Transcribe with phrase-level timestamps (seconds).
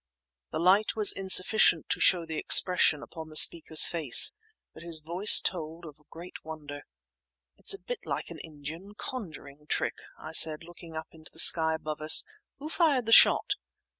[0.49, 4.35] The light was insufficient to show the expression upon the speaker's face,
[4.73, 6.87] but his voice told of a great wonder.
[7.55, 11.37] "It is a bit like an Indian conjuring trick," I said, looking up to the
[11.37, 12.23] sky above us;
[12.57, 13.53] "who fired the shot?"